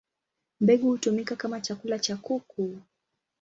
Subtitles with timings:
[0.61, 2.77] Mbegu hutumika kama chakula cha kuku.